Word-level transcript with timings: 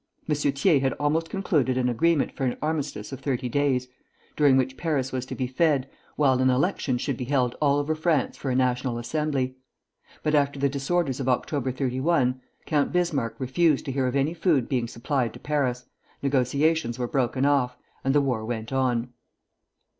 M. 0.27 0.33
Thiers 0.33 0.81
had 0.81 0.93
almost 0.93 1.29
concluded 1.29 1.77
an 1.77 1.87
agreement 1.87 2.31
for 2.35 2.43
an 2.43 2.57
armistice 2.59 3.11
of 3.11 3.19
thirty 3.19 3.47
days, 3.47 3.87
during 4.35 4.57
which 4.57 4.75
Paris 4.75 5.11
was 5.11 5.27
to 5.27 5.35
be 5.35 5.45
fed, 5.45 5.87
while 6.15 6.41
an 6.41 6.49
election 6.49 6.97
should 6.97 7.17
be 7.17 7.25
held 7.25 7.55
all 7.61 7.77
over 7.77 7.93
France 7.93 8.35
for 8.35 8.49
a 8.49 8.55
National 8.55 8.97
Assembly; 8.97 9.57
but 10.23 10.33
after 10.33 10.57
the 10.59 10.69
disorders 10.69 11.19
of 11.19 11.29
October 11.29 11.71
31, 11.71 12.41
Count 12.65 12.91
Bismarck 12.91 13.35
refused 13.39 13.85
to 13.85 13.91
hear 13.91 14.07
of 14.07 14.15
any 14.15 14.33
food 14.33 14.67
being 14.67 14.87
supplied 14.87 15.33
to 15.33 15.39
Paris, 15.39 15.85
negotiations 16.23 16.97
were 16.97 17.07
broken 17.07 17.45
off, 17.45 17.77
and 18.03 18.15
the 18.15 18.21
war 18.21 18.43
went 18.43 18.73
on. 18.73 19.09